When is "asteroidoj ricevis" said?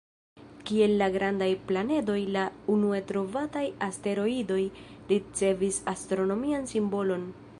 3.89-5.81